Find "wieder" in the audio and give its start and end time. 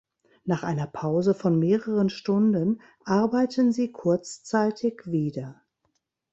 5.05-5.61